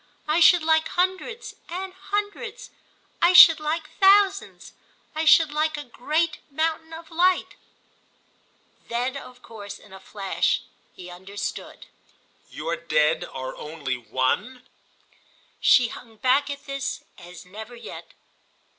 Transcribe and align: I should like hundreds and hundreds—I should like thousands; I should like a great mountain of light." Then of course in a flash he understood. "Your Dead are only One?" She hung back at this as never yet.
I 0.27 0.39
should 0.39 0.63
like 0.63 0.87
hundreds 0.87 1.53
and 1.69 1.93
hundreds—I 1.93 3.33
should 3.33 3.59
like 3.59 3.87
thousands; 3.99 4.73
I 5.13 5.25
should 5.25 5.51
like 5.53 5.77
a 5.77 5.83
great 5.83 6.39
mountain 6.49 6.91
of 6.91 7.11
light." 7.11 7.53
Then 8.87 9.15
of 9.15 9.43
course 9.43 9.77
in 9.77 9.93
a 9.93 9.99
flash 9.99 10.61
he 10.95 11.11
understood. 11.11 11.85
"Your 12.49 12.75
Dead 12.75 13.23
are 13.25 13.55
only 13.55 13.95
One?" 13.95 14.67
She 15.59 15.89
hung 15.89 16.15
back 16.17 16.49
at 16.49 16.65
this 16.65 17.03
as 17.19 17.45
never 17.45 17.75
yet. 17.75 18.13